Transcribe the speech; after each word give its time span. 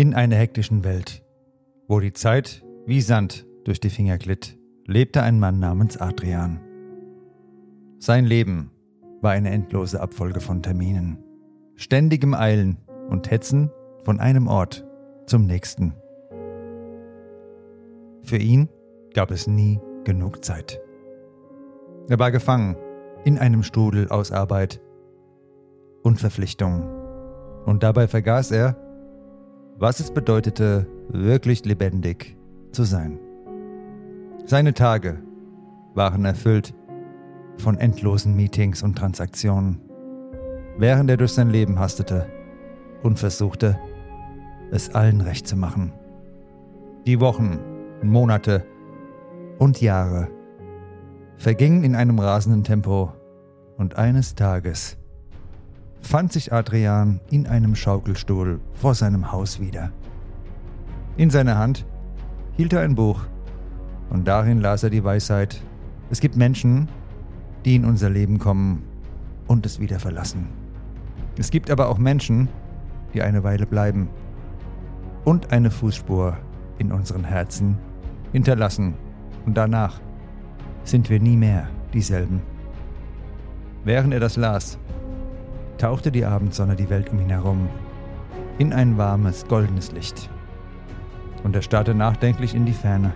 In 0.00 0.14
einer 0.14 0.36
hektischen 0.36 0.84
Welt, 0.84 1.24
wo 1.88 1.98
die 1.98 2.12
Zeit 2.12 2.64
wie 2.86 3.00
Sand 3.00 3.48
durch 3.64 3.80
die 3.80 3.90
Finger 3.90 4.16
glitt, 4.16 4.56
lebte 4.86 5.24
ein 5.24 5.40
Mann 5.40 5.58
namens 5.58 5.96
Adrian. 5.96 6.60
Sein 7.98 8.24
Leben 8.24 8.70
war 9.22 9.32
eine 9.32 9.50
endlose 9.50 10.00
Abfolge 10.00 10.38
von 10.38 10.62
Terminen, 10.62 11.18
ständigem 11.74 12.32
Eilen 12.34 12.78
und 13.08 13.28
Hetzen 13.28 13.72
von 14.04 14.20
einem 14.20 14.46
Ort 14.46 14.86
zum 15.26 15.46
nächsten. 15.46 15.94
Für 18.22 18.38
ihn 18.38 18.68
gab 19.14 19.32
es 19.32 19.48
nie 19.48 19.80
genug 20.04 20.44
Zeit. 20.44 20.80
Er 22.08 22.20
war 22.20 22.30
gefangen 22.30 22.76
in 23.24 23.36
einem 23.36 23.64
Strudel 23.64 24.10
aus 24.10 24.30
Arbeit 24.30 24.80
und 26.04 26.20
Verpflichtungen. 26.20 26.88
Und 27.66 27.82
dabei 27.82 28.06
vergaß 28.06 28.52
er, 28.52 28.87
was 29.78 30.00
es 30.00 30.10
bedeutete, 30.10 30.86
wirklich 31.08 31.64
lebendig 31.64 32.36
zu 32.72 32.84
sein. 32.84 33.18
Seine 34.44 34.74
Tage 34.74 35.22
waren 35.94 36.24
erfüllt 36.24 36.74
von 37.58 37.78
endlosen 37.78 38.34
Meetings 38.34 38.82
und 38.82 38.96
Transaktionen, 38.96 39.80
während 40.78 41.10
er 41.10 41.16
durch 41.16 41.32
sein 41.32 41.50
Leben 41.50 41.78
hastete 41.78 42.26
und 43.02 43.18
versuchte, 43.18 43.78
es 44.70 44.94
allen 44.94 45.20
recht 45.20 45.46
zu 45.46 45.56
machen. 45.56 45.92
Die 47.06 47.20
Wochen, 47.20 47.58
Monate 48.02 48.64
und 49.58 49.80
Jahre 49.80 50.28
vergingen 51.36 51.84
in 51.84 51.94
einem 51.94 52.18
rasenden 52.18 52.64
Tempo 52.64 53.12
und 53.76 53.96
eines 53.96 54.34
Tages 54.34 54.97
fand 56.00 56.32
sich 56.32 56.52
Adrian 56.52 57.20
in 57.30 57.46
einem 57.46 57.74
Schaukelstuhl 57.74 58.60
vor 58.74 58.94
seinem 58.94 59.32
Haus 59.32 59.60
wieder. 59.60 59.90
In 61.16 61.30
seiner 61.30 61.58
Hand 61.58 61.84
hielt 62.56 62.72
er 62.72 62.80
ein 62.80 62.94
Buch 62.94 63.24
und 64.10 64.26
darin 64.26 64.60
las 64.60 64.82
er 64.82 64.90
die 64.90 65.04
Weisheit, 65.04 65.62
es 66.10 66.20
gibt 66.20 66.36
Menschen, 66.36 66.88
die 67.64 67.76
in 67.76 67.84
unser 67.84 68.08
Leben 68.08 68.38
kommen 68.38 68.82
und 69.46 69.66
es 69.66 69.80
wieder 69.80 69.98
verlassen. 69.98 70.46
Es 71.36 71.50
gibt 71.50 71.70
aber 71.70 71.88
auch 71.88 71.98
Menschen, 71.98 72.48
die 73.14 73.22
eine 73.22 73.44
Weile 73.44 73.66
bleiben 73.66 74.08
und 75.24 75.52
eine 75.52 75.70
Fußspur 75.70 76.36
in 76.78 76.92
unseren 76.92 77.24
Herzen 77.24 77.78
hinterlassen 78.32 78.94
und 79.44 79.56
danach 79.56 80.00
sind 80.84 81.10
wir 81.10 81.20
nie 81.20 81.36
mehr 81.36 81.68
dieselben. 81.92 82.42
Während 83.84 84.14
er 84.14 84.20
das 84.20 84.36
las, 84.36 84.78
tauchte 85.78 86.12
die 86.12 86.24
Abendsonne 86.24 86.76
die 86.76 86.90
Welt 86.90 87.10
um 87.10 87.20
ihn 87.20 87.30
herum 87.30 87.68
in 88.58 88.72
ein 88.72 88.98
warmes, 88.98 89.46
goldenes 89.46 89.92
Licht. 89.92 90.28
Und 91.44 91.54
er 91.54 91.62
starrte 91.62 91.94
nachdenklich 91.94 92.54
in 92.54 92.66
die 92.66 92.72
Ferne. 92.72 93.12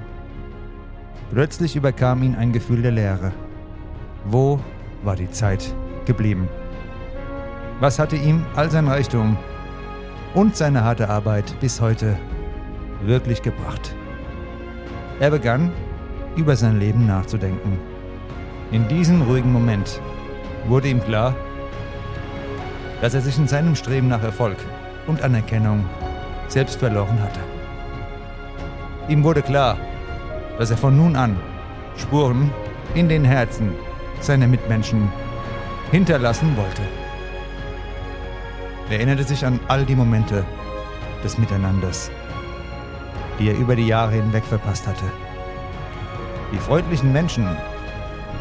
Plötzlich 1.33 1.75
überkam 1.75 2.23
ihn 2.23 2.37
ein 2.37 2.53
Gefühl 2.53 2.83
der 2.83 2.93
Leere. 2.93 3.33
Wo 4.25 4.61
war 5.03 5.17
die 5.17 5.31
Zeit 5.31 5.75
geblieben? 6.07 6.49
Was 7.81 7.99
hatte 7.99 8.17
ihm 8.17 8.45
all 8.55 8.71
sein 8.71 8.87
Reichtum 8.87 9.37
und 10.35 10.57
seine 10.57 10.85
harte 10.85 11.09
Arbeit 11.09 11.59
bis 11.61 11.81
heute 11.81 12.17
wirklich 13.03 13.43
gebracht? 13.43 13.97
Er 15.19 15.31
begann, 15.31 15.73
über 16.37 16.55
sein 16.55 16.79
Leben 16.79 17.07
nachzudenken. 17.07 17.79
In 18.71 18.87
diesem 18.89 19.23
ruhigen 19.23 19.53
Moment 19.53 20.01
wurde 20.69 20.89
ihm 20.89 21.03
klar, 21.03 21.35
dass 23.03 23.15
er 23.15 23.21
sich 23.21 23.37
in 23.37 23.49
seinem 23.49 23.75
Streben 23.75 24.07
nach 24.09 24.23
Erfolg 24.23 24.57
und 25.09 25.23
Anerkennung 25.23 25.85
selbst 26.47 26.79
verloren 26.79 27.21
hatte. 27.21 27.41
Ihm 29.09 29.25
wurde 29.25 29.43
klar, 29.43 29.77
dass 30.57 30.71
er 30.71 30.77
von 30.77 30.97
nun 30.97 31.17
an 31.17 31.37
Spuren 31.97 32.53
in 32.95 33.09
den 33.09 33.25
Herzen 33.25 33.73
seiner 34.21 34.47
Mitmenschen 34.47 35.11
hinterlassen 35.91 36.57
wollte. 36.57 36.83
Er 38.89 38.99
erinnerte 38.99 39.25
sich 39.25 39.45
an 39.45 39.59
all 39.67 39.85
die 39.85 39.97
Momente 39.97 40.45
des 41.25 41.39
Miteinanders, 41.39 42.09
die 43.39 43.49
er 43.49 43.59
über 43.59 43.75
die 43.75 43.89
Jahre 43.89 44.13
hinweg 44.13 44.45
verpasst 44.45 44.87
hatte. 44.87 45.07
Die 46.53 46.59
freundlichen 46.59 47.13
Menschen, 47.13 47.49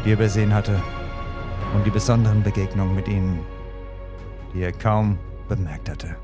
die 0.04 0.12
er 0.12 0.16
besehen 0.16 0.54
hatte 0.54 0.80
und 1.74 1.84
die 1.84 1.90
besonderen 1.90 2.44
Begegnungen 2.44 2.94
mit 2.94 3.08
ihnen 3.08 3.40
die 4.54 4.62
er 4.62 4.72
kaum 4.72 5.18
bemerkt 5.48 5.88
hatte. 5.88 6.16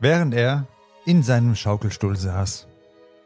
Während 0.00 0.32
er 0.32 0.68
in 1.06 1.24
seinem 1.24 1.56
Schaukelstuhl 1.56 2.16
saß, 2.16 2.68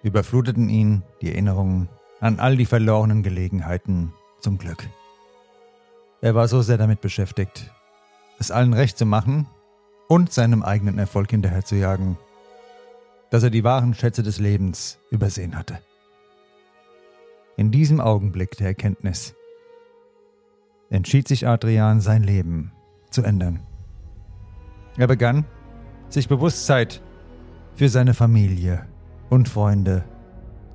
überfluteten 0.03 0.71
ihn 0.71 1.03
die 1.21 1.31
Erinnerungen 1.31 1.89
an 2.21 2.41
all 2.41 2.57
die 2.57 2.65
verlorenen 2.65 3.23
Gelegenheiten 3.23 4.15
zum 4.41 4.57
Glück. 4.57 4.89
Er 6.23 6.35
war 6.35 6.49
so 6.49 6.63
sehr 6.63 6.79
damit 6.79 7.01
beschäftigt, 7.03 7.71
es 8.39 8.51
allen 8.51 8.73
recht 8.73 8.97
zu 8.97 9.05
machen 9.05 9.49
und 10.13 10.31
seinem 10.31 10.63
eigenen 10.63 10.99
Erfolg 10.99 11.31
hinterherzujagen, 11.31 12.19
dass 13.31 13.45
er 13.45 13.49
die 13.49 13.65
wahren 13.65 13.95
Schätze 13.95 14.23
des 14.23 14.39
Lebens 14.39 14.99
übersehen 15.11 15.57
hatte. 15.57 15.79
In 17.57 17.71
diesem 17.71 17.99
Augenblick 17.99 18.59
der 18.59 18.67
Erkenntnis 18.67 19.35
entschied 20.91 21.29
sich 21.29 21.49
Adrian, 21.49 22.03
sein 22.03 22.23
Leben 22.23 22.73
zu 23.09 23.23
ändern. 23.23 23.61
Er 24.99 25.07
begann, 25.07 25.47
sich 26.11 26.29
bewusst 26.29 26.67
Zeit 26.67 27.01
für 27.75 27.89
seine 27.89 28.13
Familie 28.13 28.87
und 29.31 29.49
Freunde 29.49 30.05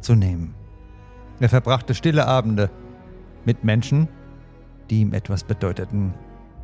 zu 0.01 0.15
nehmen. 0.15 0.55
Er 1.39 1.49
verbrachte 1.49 1.93
stille 1.93 2.25
Abende 2.25 2.71
mit 3.45 3.63
Menschen, 3.63 4.07
die 4.89 5.01
ihm 5.01 5.13
etwas 5.13 5.43
bedeuteten, 5.43 6.15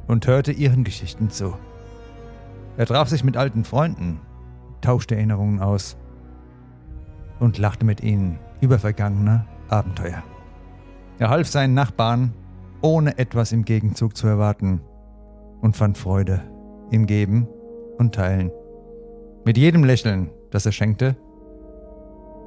und 0.08 0.26
hörte 0.26 0.52
ihren 0.52 0.84
Geschichten 0.84 1.30
zu. 1.30 1.56
Er 2.78 2.86
traf 2.86 3.08
sich 3.08 3.24
mit 3.24 3.38
alten 3.38 3.64
Freunden, 3.64 4.20
tauschte 4.82 5.16
Erinnerungen 5.16 5.60
aus 5.60 5.98
und 7.40 7.58
lachte 7.58 7.86
mit 7.86 8.02
ihnen 8.02 8.40
über 8.62 8.80
vergangene 8.80 9.46
Abenteuer. 9.70 10.24
Er 11.20 11.30
half 11.30 11.48
seinen 11.48 11.76
Nachbarn, 11.76 12.34
ohne 12.82 13.18
etwas 13.18 13.52
im 13.52 13.64
Gegenzug 13.66 14.18
zu 14.18 14.28
erwarten, 14.28 14.82
und 15.62 15.78
fand 15.78 15.98
Freude 15.98 16.42
im 16.90 17.06
Geben 17.06 17.48
und 17.98 18.16
Teilen. 18.16 18.52
Mit 19.46 19.58
jedem 19.58 19.84
Lächeln, 19.84 20.30
das 20.52 20.66
er 20.66 20.72
schenkte, 20.72 21.16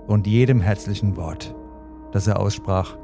und 0.07 0.27
jedem 0.27 0.61
herzlichen 0.61 1.17
Wort, 1.17 1.55
das 2.13 2.27
er 2.27 2.39
aussprach, 2.41 2.97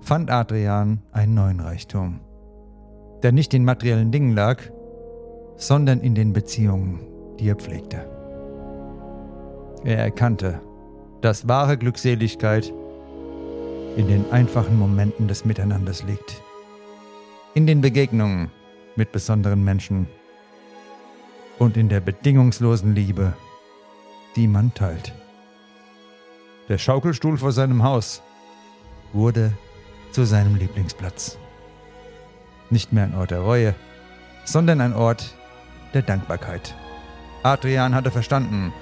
fand 0.00 0.30
Adrian 0.30 1.02
einen 1.12 1.34
neuen 1.34 1.60
Reichtum, 1.60 2.20
der 3.22 3.32
nicht 3.32 3.54
in 3.54 3.64
materiellen 3.64 4.10
Dingen 4.10 4.32
lag, 4.32 4.62
sondern 5.60 6.00
in 6.00 6.14
den 6.14 6.32
Beziehungen, 6.32 7.00
die 7.38 7.48
er 7.48 7.54
pflegte. 7.54 8.08
Er 9.84 9.98
erkannte, 9.98 10.60
dass 11.20 11.48
wahre 11.48 11.76
Glückseligkeit 11.76 12.72
in 13.96 14.08
den 14.08 14.30
einfachen 14.32 14.78
Momenten 14.78 15.28
des 15.28 15.44
Miteinanders 15.44 16.02
liegt, 16.02 16.40
in 17.52 17.66
den 17.66 17.82
Begegnungen 17.82 18.50
mit 18.96 19.12
besonderen 19.12 19.62
Menschen 19.62 20.06
und 21.58 21.76
in 21.76 21.90
der 21.90 22.00
bedingungslosen 22.00 22.94
Liebe, 22.94 23.34
die 24.36 24.48
man 24.48 24.72
teilt. 24.72 25.12
Der 26.70 26.78
Schaukelstuhl 26.78 27.36
vor 27.36 27.52
seinem 27.52 27.82
Haus 27.82 28.22
wurde 29.12 29.52
zu 30.10 30.24
seinem 30.24 30.54
Lieblingsplatz. 30.54 31.36
Nicht 32.70 32.94
mehr 32.94 33.04
ein 33.04 33.14
Ort 33.14 33.32
der 33.32 33.40
Reue, 33.40 33.74
sondern 34.44 34.80
ein 34.80 34.94
Ort 34.94 35.34
der 35.94 36.02
Dankbarkeit. 36.02 36.74
Adrian 37.42 37.94
hatte 37.94 38.10
verstanden, 38.10 38.72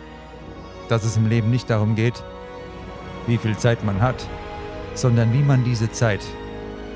dass 0.88 1.04
es 1.04 1.16
im 1.16 1.26
Leben 1.26 1.50
nicht 1.50 1.70
darum 1.70 1.94
geht, 1.94 2.22
wie 3.26 3.38
viel 3.38 3.56
Zeit 3.56 3.84
man 3.84 4.00
hat, 4.00 4.26
sondern 4.94 5.32
wie 5.32 5.42
man 5.42 5.64
diese 5.64 5.90
Zeit 5.92 6.24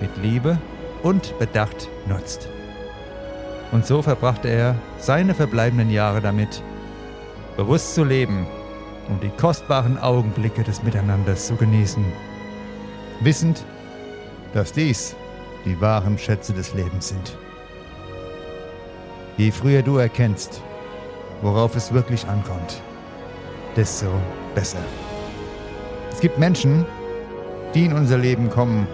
mit 0.01 0.11
Liebe 0.17 0.59
und 1.03 1.39
Bedacht 1.39 1.89
nutzt. 2.09 2.49
Und 3.71 3.87
so 3.87 4.03
verbrachte 4.03 4.49
er 4.49 4.77
seine 4.99 5.35
verbleibenden 5.35 5.91
Jahre 5.91 6.21
damit, 6.21 6.63
bewusst 7.57 7.95
zu 7.95 8.05
leben 8.05 8.47
und 9.09 9.23
die 9.23 9.31
kostbaren 9.31 9.99
Augenblicke 9.99 10.63
des 10.63 10.83
Miteinanders 10.83 11.47
zu 11.47 11.57
genießen, 11.57 12.05
wissend, 13.21 13.65
dass 14.53 14.73
dies 14.73 15.17
die 15.65 15.81
wahren 15.81 16.19
Schätze 16.19 16.53
des 16.53 16.75
Lebens 16.75 17.09
sind. 17.09 17.37
Je 19.39 19.51
früher 19.51 19.83
du 19.83 19.97
erkennst, 19.97 20.63
worauf 21.41 21.75
es 21.75 21.93
wirklich 21.93 22.27
ankommt, 22.29 22.83
desto 23.77 24.07
besser. 24.55 24.83
Es 26.11 26.21
gibt 26.21 26.39
Menschen, 26.39 26.85
die 27.75 27.87
in 27.87 27.95
unser 27.95 28.19
Leben 28.19 28.51
kommen 28.51 28.87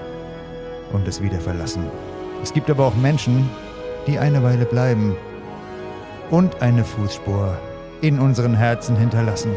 und 0.92 1.08
es 1.08 1.20
wieder 1.20 1.40
verlassen. 1.40 1.84
Es 2.42 2.52
gibt 2.52 2.70
aber 2.70 2.86
auch 2.86 2.94
Menschen, 2.94 3.50
die 4.06 4.18
eine 4.18 4.42
Weile 4.44 4.64
bleiben 4.64 5.16
und 6.30 6.62
eine 6.62 6.84
Fußspur 6.84 7.58
in 8.00 8.20
unseren 8.20 8.54
Herzen 8.54 8.96
hinterlassen. 8.96 9.52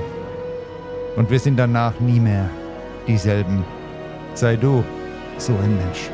Und 1.16 1.30
wir 1.30 1.39
sind 1.39 1.57
danach 1.57 2.00
nie 2.00 2.19
mehr 2.19 2.50
dieselben. 3.07 3.63
Sei 4.34 4.56
du 4.56 4.84
so 5.38 5.54
ein 5.54 5.77
Mensch. 5.77 6.10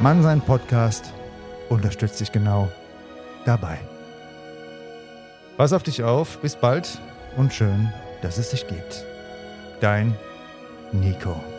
Mann 0.00 0.22
sein 0.22 0.42
Podcast 0.42 1.12
unterstützt 1.70 2.20
dich 2.20 2.30
genau 2.30 2.68
dabei. 3.48 3.78
Pass 5.56 5.72
auf 5.72 5.82
dich 5.82 6.02
auf, 6.04 6.38
bis 6.38 6.54
bald 6.54 7.00
und 7.36 7.52
schön, 7.52 7.92
dass 8.22 8.38
es 8.38 8.50
dich 8.50 8.68
gibt. 8.68 9.04
Dein 9.80 10.16
Nico. 10.92 11.57